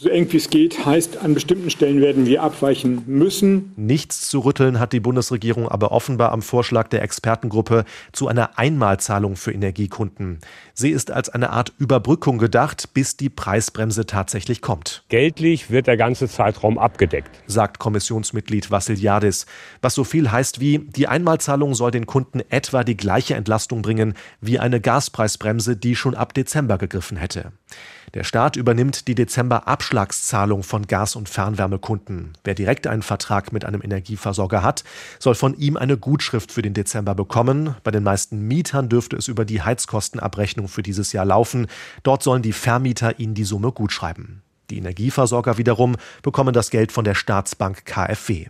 so 0.00 0.08
eng 0.08 0.32
wie 0.32 0.38
es 0.38 0.48
geht, 0.48 0.86
heißt, 0.86 1.18
an 1.18 1.34
bestimmten 1.34 1.68
Stellen 1.68 2.00
werden 2.00 2.24
wir 2.24 2.42
abweichen 2.42 3.02
müssen. 3.06 3.74
Nichts 3.76 4.30
zu 4.30 4.38
rütteln 4.38 4.80
hat 4.80 4.94
die 4.94 5.00
Bundesregierung 5.00 5.68
aber 5.68 5.92
offenbar 5.92 6.32
am 6.32 6.40
Vorschlag 6.40 6.88
der 6.88 7.02
Expertengruppe 7.02 7.84
zu 8.12 8.26
einer 8.26 8.58
Einmalzahlung 8.58 9.36
für 9.36 9.52
Energiekunden. 9.52 10.38
Sie 10.72 10.90
ist 10.90 11.10
als 11.10 11.28
eine 11.28 11.50
Art 11.50 11.74
Überbrückung 11.76 12.38
gedacht, 12.38 12.94
bis 12.94 13.18
die 13.18 13.28
Preisbremse 13.28 14.06
tatsächlich 14.06 14.62
kommt. 14.62 15.04
Geldlich 15.10 15.70
wird 15.70 15.86
der 15.86 15.98
ganze 15.98 16.28
Zeitraum 16.28 16.78
abgedeckt, 16.78 17.42
sagt 17.46 17.78
Kommissionsmitglied 17.78 18.70
Vassiliadis. 18.70 19.44
Was 19.82 19.94
so 19.94 20.04
viel 20.04 20.32
heißt 20.32 20.60
wie, 20.60 20.78
die 20.78 21.08
Einmalzahlung 21.08 21.74
soll 21.74 21.90
den 21.90 22.06
Kunden 22.06 22.40
etwa 22.48 22.84
die 22.84 22.96
gleiche 22.96 23.34
Entlastung 23.34 23.82
bringen 23.82 24.14
wie 24.40 24.58
eine 24.58 24.80
Gaspreisbremse, 24.80 25.76
die 25.76 25.94
schon 25.94 26.14
ab 26.14 26.32
Dezember 26.32 26.78
gegriffen 26.78 27.18
hätte. 27.18 27.52
Der 28.14 28.24
Staat 28.24 28.56
übernimmt 28.56 29.06
die 29.06 29.14
Dezember-Abschlagszahlung 29.90 30.62
von 30.62 30.86
Gas- 30.86 31.16
und 31.16 31.28
Fernwärmekunden. 31.28 32.32
Wer 32.44 32.54
direkt 32.54 32.86
einen 32.86 33.02
Vertrag 33.02 33.52
mit 33.52 33.64
einem 33.64 33.82
Energieversorger 33.82 34.62
hat, 34.62 34.84
soll 35.18 35.34
von 35.34 35.54
ihm 35.56 35.76
eine 35.76 35.96
Gutschrift 35.96 36.52
für 36.52 36.62
den 36.62 36.74
Dezember 36.74 37.14
bekommen. 37.14 37.74
Bei 37.82 37.90
den 37.90 38.04
meisten 38.04 38.46
Mietern 38.46 38.88
dürfte 38.88 39.16
es 39.16 39.28
über 39.28 39.44
die 39.44 39.62
Heizkostenabrechnung 39.62 40.68
für 40.68 40.82
dieses 40.82 41.12
Jahr 41.12 41.24
laufen. 41.24 41.66
Dort 42.02 42.22
sollen 42.22 42.42
die 42.42 42.52
Vermieter 42.52 43.18
ihnen 43.18 43.34
die 43.34 43.44
Summe 43.44 43.72
gutschreiben. 43.72 44.42
Die 44.70 44.78
Energieversorger 44.78 45.58
wiederum 45.58 45.96
bekommen 46.22 46.54
das 46.54 46.70
Geld 46.70 46.92
von 46.92 47.04
der 47.04 47.14
Staatsbank 47.14 47.84
KfW. 47.84 48.46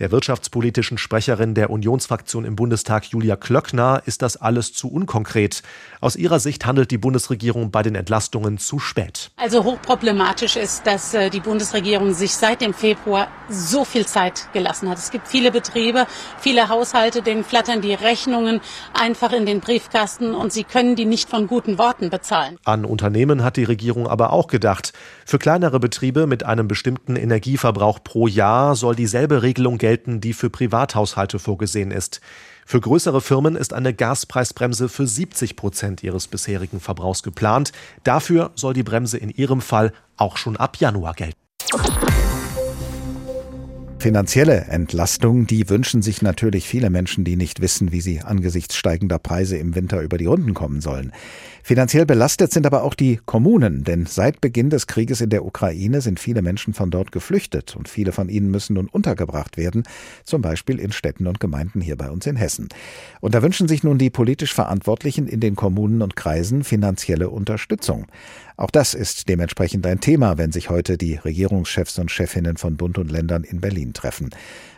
Der 0.00 0.10
wirtschaftspolitischen 0.10 0.96
Sprecherin 0.96 1.52
der 1.52 1.68
Unionsfraktion 1.68 2.46
im 2.46 2.56
Bundestag 2.56 3.04
Julia 3.04 3.36
Klöckner 3.36 4.00
ist 4.06 4.22
das 4.22 4.38
alles 4.38 4.72
zu 4.72 4.90
unkonkret. 4.90 5.62
Aus 6.00 6.16
ihrer 6.16 6.40
Sicht 6.40 6.64
handelt 6.64 6.90
die 6.90 6.96
Bundesregierung 6.96 7.70
bei 7.70 7.82
den 7.82 7.94
Entlastungen 7.94 8.56
zu 8.56 8.78
spät. 8.78 9.30
Also 9.36 9.62
hochproblematisch 9.62 10.56
ist, 10.56 10.86
dass 10.86 11.12
äh, 11.12 11.28
die 11.28 11.40
Bundesregierung 11.40 12.14
sich 12.14 12.32
seit 12.32 12.62
dem 12.62 12.72
Februar 12.72 13.28
so 13.50 13.84
viel 13.84 14.06
Zeit 14.06 14.48
gelassen 14.54 14.88
hat. 14.88 14.96
Es 14.96 15.10
gibt 15.10 15.28
viele 15.28 15.52
Betriebe, 15.52 16.06
viele 16.38 16.70
Haushalte, 16.70 17.20
denen 17.20 17.44
flattern 17.44 17.82
die 17.82 17.92
Rechnungen 17.92 18.62
einfach 18.94 19.34
in 19.34 19.44
den 19.44 19.60
Briefkasten 19.60 20.34
und 20.34 20.50
sie 20.50 20.64
können 20.64 20.96
die 20.96 21.04
nicht 21.04 21.28
von 21.28 21.46
guten 21.46 21.76
Worten 21.76 22.08
bezahlen. 22.08 22.56
An 22.64 22.86
Unternehmen 22.86 23.44
hat 23.44 23.58
die 23.58 23.64
Regierung 23.64 24.06
aber 24.06 24.32
auch 24.32 24.46
gedacht. 24.46 24.94
Für 25.26 25.38
kleinere 25.38 25.78
Betriebe 25.78 26.26
mit 26.26 26.46
einem 26.46 26.68
bestimmten 26.68 27.16
Energieverbrauch 27.16 28.02
pro 28.02 28.28
Jahr 28.28 28.76
soll 28.76 28.96
dieselbe 28.96 29.42
Regelung 29.42 29.76
gelten 29.76 29.89
gelten, 29.90 30.20
die 30.20 30.34
für 30.34 30.50
Privathaushalte 30.50 31.40
vorgesehen 31.40 31.90
ist. 31.90 32.20
Für 32.64 32.80
größere 32.80 33.20
Firmen 33.20 33.56
ist 33.56 33.72
eine 33.74 33.92
Gaspreisbremse 33.92 34.88
für 34.88 35.04
70 35.04 35.56
Prozent 35.56 36.04
ihres 36.04 36.28
bisherigen 36.28 36.78
Verbrauchs 36.78 37.24
geplant. 37.24 37.72
Dafür 38.04 38.52
soll 38.54 38.72
die 38.72 38.84
Bremse 38.84 39.18
in 39.18 39.30
ihrem 39.30 39.60
Fall 39.60 39.92
auch 40.16 40.36
schon 40.36 40.56
ab 40.56 40.76
Januar 40.76 41.14
gelten. 41.14 41.39
Finanzielle 44.00 44.62
Entlastung, 44.62 45.46
die 45.46 45.68
wünschen 45.68 46.00
sich 46.00 46.22
natürlich 46.22 46.66
viele 46.66 46.88
Menschen, 46.88 47.22
die 47.22 47.36
nicht 47.36 47.60
wissen, 47.60 47.92
wie 47.92 48.00
sie 48.00 48.22
angesichts 48.22 48.74
steigender 48.74 49.18
Preise 49.18 49.58
im 49.58 49.74
Winter 49.74 50.00
über 50.00 50.16
die 50.16 50.24
Runden 50.24 50.54
kommen 50.54 50.80
sollen. 50.80 51.12
Finanziell 51.62 52.06
belastet 52.06 52.50
sind 52.50 52.64
aber 52.64 52.82
auch 52.82 52.94
die 52.94 53.20
Kommunen, 53.26 53.84
denn 53.84 54.06
seit 54.06 54.40
Beginn 54.40 54.70
des 54.70 54.86
Krieges 54.86 55.20
in 55.20 55.28
der 55.28 55.44
Ukraine 55.44 56.00
sind 56.00 56.18
viele 56.18 56.40
Menschen 56.40 56.72
von 56.72 56.90
dort 56.90 57.12
geflüchtet 57.12 57.76
und 57.76 57.88
viele 57.88 58.12
von 58.12 58.30
ihnen 58.30 58.50
müssen 58.50 58.74
nun 58.74 58.88
untergebracht 58.88 59.58
werden, 59.58 59.82
zum 60.24 60.40
Beispiel 60.40 60.78
in 60.78 60.92
Städten 60.92 61.26
und 61.26 61.38
Gemeinden 61.38 61.82
hier 61.82 61.96
bei 61.96 62.10
uns 62.10 62.26
in 62.26 62.36
Hessen. 62.36 62.70
Und 63.20 63.34
da 63.34 63.42
wünschen 63.42 63.68
sich 63.68 63.84
nun 63.84 63.98
die 63.98 64.08
politisch 64.08 64.54
Verantwortlichen 64.54 65.26
in 65.26 65.40
den 65.40 65.56
Kommunen 65.56 66.00
und 66.00 66.16
Kreisen 66.16 66.64
finanzielle 66.64 67.28
Unterstützung. 67.28 68.06
Auch 68.60 68.70
das 68.70 68.92
ist 68.92 69.30
dementsprechend 69.30 69.86
ein 69.86 70.00
Thema, 70.00 70.36
wenn 70.36 70.52
sich 70.52 70.68
heute 70.68 70.98
die 70.98 71.14
Regierungschefs 71.14 71.98
und 71.98 72.10
Chefinnen 72.10 72.58
von 72.58 72.76
Bund 72.76 72.98
und 72.98 73.10
Ländern 73.10 73.42
in 73.42 73.62
Berlin 73.62 73.94
treffen. 73.94 74.28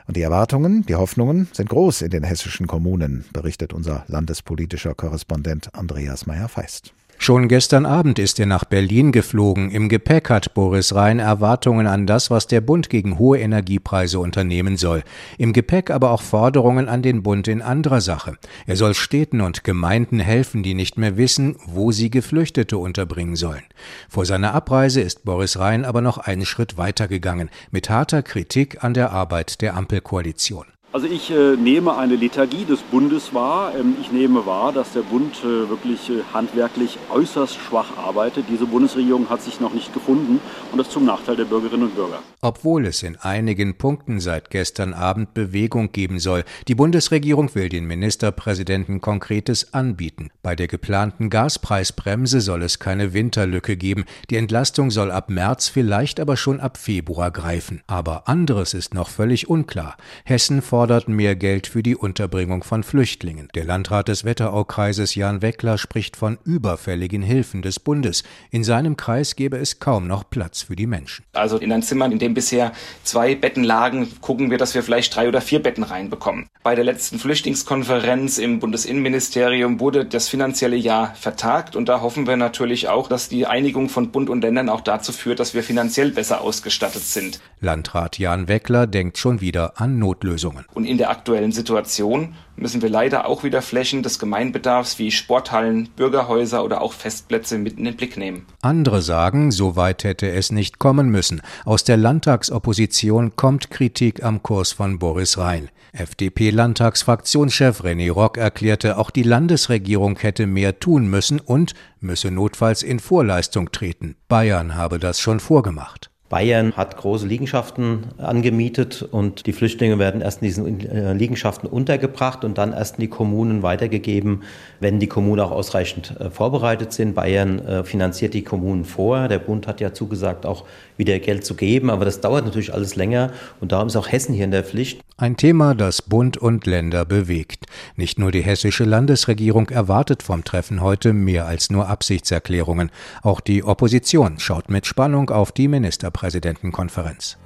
Und 0.06 0.16
die 0.16 0.22
Erwartungen, 0.22 0.86
die 0.86 0.94
Hoffnungen 0.94 1.48
sind 1.52 1.68
groß 1.68 2.02
in 2.02 2.10
den 2.10 2.22
hessischen 2.22 2.68
Kommunen, 2.68 3.24
berichtet 3.32 3.72
unser 3.72 4.04
landespolitischer 4.06 4.94
Korrespondent 4.94 5.74
Andreas 5.74 6.26
Meyer-Feist. 6.26 6.94
Schon 7.23 7.47
gestern 7.47 7.87
Abend 7.87 8.19
ist 8.19 8.41
er 8.41 8.47
nach 8.47 8.64
Berlin 8.64 9.12
geflogen. 9.12 9.71
Im 9.71 9.88
Gepäck 9.88 10.29
hat 10.29 10.55
Boris 10.55 10.93
Rhein 10.93 11.21
Erwartungen 11.21 11.87
an 11.87 12.05
das, 12.05 12.33
was 12.33 12.49
der 12.49 12.61
Bund 12.61 12.91
gegen 12.91 13.17
hohe 13.17 13.38
Energiepreise 13.38 14.19
unternehmen 14.19 14.76
soll. 14.76 15.05
Im 15.38 15.52
Gepäck 15.52 15.91
aber 15.91 16.11
auch 16.11 16.21
Forderungen 16.21 16.88
an 16.88 17.00
den 17.00 17.23
Bund 17.23 17.47
in 17.47 17.62
anderer 17.62 18.00
Sache. 18.00 18.38
Er 18.67 18.75
soll 18.75 18.95
Städten 18.95 19.41
und 19.41 19.62
Gemeinden 19.62 20.19
helfen, 20.19 20.64
die 20.64 20.75
nicht 20.75 20.99
mehr 20.99 21.17
wissen, 21.17 21.55
wo 21.64 21.93
sie 21.93 22.11
Geflüchtete 22.11 22.76
unterbringen 22.76 23.37
sollen. 23.37 23.62
Vor 24.09 24.26
seiner 24.26 24.52
Abreise 24.52 25.00
ist 25.00 25.25
Boris 25.25 25.61
Rhein 25.61 25.85
aber 25.85 26.00
noch 26.00 26.19
einen 26.19 26.45
Schritt 26.45 26.76
weitergegangen, 26.76 27.50
mit 27.71 27.88
harter 27.88 28.25
Kritik 28.25 28.83
an 28.83 28.95
der 28.95 29.12
Arbeit 29.12 29.61
der 29.62 29.76
Ampelkoalition. 29.76 30.72
Also 30.94 31.06
ich 31.06 31.30
äh, 31.30 31.56
nehme 31.56 31.96
eine 31.96 32.16
Lethargie 32.16 32.66
des 32.66 32.82
Bundes 32.82 33.32
wahr. 33.32 33.72
Ähm, 33.75 33.96
ich 33.99 34.12
nehme 34.12 34.44
wahr, 34.44 34.75
dass 34.75 34.92
der 34.92 35.00
Bund 35.00 35.37
äh, 35.42 35.70
wirklich 35.70 36.11
äh, 36.11 36.22
handwerklich 36.34 36.99
äußerst 37.11 37.56
schwach 37.58 37.96
arbeitet. 37.96 38.44
Diese 38.50 38.66
Bundesregierung 38.66 39.30
hat 39.30 39.40
sich 39.40 39.58
noch 39.58 39.72
nicht 39.72 39.94
gefunden 39.94 40.38
und 40.70 40.76
das 40.76 40.90
zum 40.90 41.06
Nachteil 41.06 41.37
der 41.37 41.46
Bürgerinnen 41.46 41.84
und 41.84 41.94
Bürger. 41.94 42.18
Obwohl 42.42 42.84
es 42.84 43.02
in 43.02 43.16
einigen 43.16 43.78
Punkten 43.78 44.20
seit 44.20 44.50
gestern 44.50 44.92
Abend 44.92 45.32
Bewegung 45.32 45.92
geben 45.92 46.18
soll. 46.18 46.44
Die 46.68 46.75
Bundesregierung 46.75 47.54
will 47.54 47.70
den 47.70 47.87
Ministerpräsidenten 47.87 49.00
Konkretes 49.00 49.72
anbieten. 49.72 50.28
Bei 50.42 50.54
der 50.54 50.68
geplanten 50.68 51.30
Gaspreisbremse 51.30 52.42
soll 52.42 52.62
es 52.64 52.80
keine 52.80 53.14
Winterlücke 53.14 53.78
geben. 53.78 54.04
Die 54.28 54.37
Entlastung 54.37 54.90
soll 54.90 55.11
ab 55.11 55.30
März, 55.30 55.68
vielleicht 55.68 56.20
aber 56.20 56.37
schon 56.37 56.61
ab 56.61 56.76
Februar 56.76 57.30
greifen. 57.30 57.80
Aber 57.87 58.28
anderes 58.28 58.75
ist 58.75 58.92
noch 58.92 59.08
völlig 59.08 59.49
unklar. 59.49 59.96
Hessen 60.25 60.61
fordert 60.61 60.81
fordert 60.82 61.06
mehr 61.06 61.36
Geld 61.36 61.68
für 61.68 61.80
die 61.80 61.94
Unterbringung 61.94 62.64
von 62.64 62.82
Flüchtlingen. 62.82 63.46
Der 63.54 63.64
Landrat 63.64 64.08
des 64.08 64.24
Wetteraukreises 64.24 65.14
Jan 65.14 65.40
Weckler 65.40 65.78
spricht 65.78 66.16
von 66.16 66.38
überfälligen 66.44 67.22
Hilfen 67.22 67.62
des 67.62 67.78
Bundes. 67.78 68.24
In 68.50 68.64
seinem 68.64 68.96
Kreis 68.96 69.36
gäbe 69.36 69.58
es 69.58 69.78
kaum 69.78 70.08
noch 70.08 70.28
Platz 70.28 70.62
für 70.62 70.74
die 70.74 70.88
Menschen. 70.88 71.24
Also 71.34 71.58
in 71.58 71.70
ein 71.70 71.84
Zimmer, 71.84 72.06
in 72.06 72.18
dem 72.18 72.34
bisher 72.34 72.72
zwei 73.04 73.36
Betten 73.36 73.62
lagen, 73.62 74.08
gucken 74.20 74.50
wir, 74.50 74.58
dass 74.58 74.74
wir 74.74 74.82
vielleicht 74.82 75.14
drei 75.14 75.28
oder 75.28 75.40
vier 75.40 75.62
Betten 75.62 75.84
reinbekommen. 75.84 76.48
Bei 76.64 76.74
der 76.74 76.82
letzten 76.82 77.20
Flüchtlingskonferenz 77.20 78.38
im 78.38 78.58
Bundesinnenministerium 78.58 79.78
wurde 79.78 80.04
das 80.04 80.28
finanzielle 80.28 80.74
Jahr 80.74 81.14
vertagt 81.14 81.76
und 81.76 81.88
da 81.88 82.00
hoffen 82.00 82.26
wir 82.26 82.36
natürlich 82.36 82.88
auch, 82.88 83.08
dass 83.08 83.28
die 83.28 83.46
Einigung 83.46 83.88
von 83.88 84.10
Bund 84.10 84.28
und 84.28 84.40
Ländern 84.40 84.68
auch 84.68 84.80
dazu 84.80 85.12
führt, 85.12 85.38
dass 85.38 85.54
wir 85.54 85.62
finanziell 85.62 86.10
besser 86.10 86.40
ausgestattet 86.40 87.04
sind. 87.04 87.40
Landrat 87.60 88.18
Jan 88.18 88.48
Weckler 88.48 88.88
denkt 88.88 89.18
schon 89.18 89.40
wieder 89.40 89.80
an 89.80 90.00
Notlösungen. 90.00 90.64
Und 90.75 90.85
in 90.85 90.99
der 90.99 91.11
aktuellen 91.11 91.52
Situation 91.52 92.35
müssen 92.57 92.81
wir 92.83 92.88
leider 92.88 93.26
auch 93.26 93.45
wieder 93.45 93.61
Flächen 93.62 94.02
des 94.02 94.19
Gemeinbedarfs 94.19 94.99
wie 94.99 95.11
Sporthallen, 95.11 95.88
Bürgerhäuser 95.97 96.64
oder 96.64 96.81
auch 96.81 96.93
Festplätze 96.93 97.59
mit 97.59 97.79
in 97.79 97.85
den 97.85 97.97
Blick 97.97 98.17
nehmen. 98.17 98.47
Andere 98.62 99.02
sagen, 99.02 99.50
so 99.50 99.76
weit 99.76 100.05
hätte 100.05 100.31
es 100.31 100.50
nicht 100.50 100.79
kommen 100.79 101.11
müssen. 101.11 101.43
Aus 101.64 101.85
der 101.85 101.97
Landtagsopposition 101.97 103.37
kommt 103.37 103.71
Kritik 103.71 104.23
am 104.23 104.43
Kurs 104.43 104.73
von 104.73 104.99
Boris 104.99 105.38
Rhein. 105.38 105.69
FDP-Landtagsfraktionschef 105.93 107.83
René 107.83 108.11
Rock 108.11 108.38
erklärte, 108.38 108.97
auch 108.97 109.11
die 109.11 109.25
Landesregierung 109.25 110.19
hätte 110.19 110.47
mehr 110.47 110.79
tun 110.79 111.07
müssen 111.07 111.38
und 111.38 111.75
müsse 112.00 112.31
notfalls 112.31 112.83
in 112.83 112.99
Vorleistung 112.99 113.73
treten. 113.73 114.17
Bayern 114.26 114.75
habe 114.75 114.99
das 114.99 115.21
schon 115.21 115.38
vorgemacht. 115.38 116.12
Bayern 116.32 116.72
hat 116.78 116.96
große 116.96 117.26
Liegenschaften 117.26 118.04
angemietet 118.16 119.02
und 119.02 119.46
die 119.46 119.52
Flüchtlinge 119.52 119.98
werden 119.98 120.22
erst 120.22 120.40
in 120.40 120.46
diesen 120.46 120.80
äh, 120.80 121.12
Liegenschaften 121.12 121.68
untergebracht 121.68 122.42
und 122.42 122.56
dann 122.56 122.72
erst 122.72 122.94
in 122.94 123.02
die 123.02 123.08
Kommunen 123.08 123.62
weitergegeben, 123.62 124.42
wenn 124.80 124.98
die 124.98 125.08
Kommunen 125.08 125.42
auch 125.42 125.50
ausreichend 125.50 126.18
äh, 126.18 126.30
vorbereitet 126.30 126.94
sind. 126.94 127.14
Bayern 127.14 127.58
äh, 127.58 127.84
finanziert 127.84 128.32
die 128.32 128.44
Kommunen 128.44 128.86
vor. 128.86 129.28
Der 129.28 129.40
Bund 129.40 129.66
hat 129.66 129.82
ja 129.82 129.92
zugesagt, 129.92 130.46
auch 130.46 130.64
wieder 130.96 131.18
Geld 131.18 131.44
zu 131.44 131.54
geben, 131.54 131.90
aber 131.90 132.06
das 132.06 132.22
dauert 132.22 132.46
natürlich 132.46 132.72
alles 132.72 132.96
länger 132.96 133.30
und 133.60 133.72
darum 133.72 133.88
ist 133.88 133.96
auch 133.96 134.10
Hessen 134.10 134.34
hier 134.34 134.46
in 134.46 134.52
der 134.52 134.64
Pflicht. 134.64 135.02
Ein 135.19 135.37
Thema, 135.37 135.75
das 135.75 136.02
Bund 136.02 136.37
und 136.37 136.66
Länder 136.66 137.04
bewegt. 137.04 137.66
Nicht 137.97 138.19
nur 138.19 138.33
die 138.33 138.42
hessische 138.42 138.85
Landesregierung 138.85 139.69
erwartet 139.69 140.23
vom 140.23 140.42
Treffen 140.42 140.81
heute 140.81 141.12
mehr 141.12 141.47
als 141.47 141.71
nur 141.71 141.88
Absichtserklärungen. 141.88 142.90
Auch 143.23 143.40
die 143.40 143.62
Opposition 143.62 144.38
schaut 144.38 144.71
mit 144.71 144.87
Spannung 144.87 145.31
auf 145.31 145.52
die 145.52 145.69
Ministerpräsidentenkonferenz. 145.69 147.37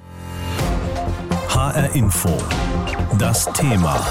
HR 1.49 1.93
Info. 1.95 2.37
Das 3.19 3.51
Thema. 3.53 4.05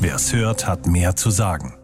Wer 0.00 0.14
es 0.14 0.32
hört, 0.32 0.66
hat 0.66 0.86
mehr 0.86 1.16
zu 1.16 1.30
sagen. 1.30 1.77